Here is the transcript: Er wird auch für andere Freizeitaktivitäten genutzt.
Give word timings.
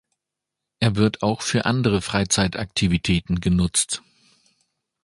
Er 0.79 0.95
wird 0.95 1.21
auch 1.21 1.43
für 1.43 1.65
andere 1.65 2.01
Freizeitaktivitäten 2.01 3.39
genutzt. 3.39 4.01